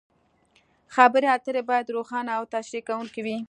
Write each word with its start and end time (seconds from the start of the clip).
خبرې 0.95 1.27
اترې 1.35 1.61
باید 1.69 1.93
روښانه 1.95 2.31
او 2.37 2.43
تشریح 2.53 2.83
کوونکې 2.89 3.19
وي. 3.25 3.37